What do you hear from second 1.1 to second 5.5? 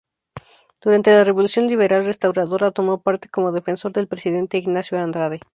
la Revolución Liberal Restauradora tomó parte como defensor del presidente Ignacio Andrade.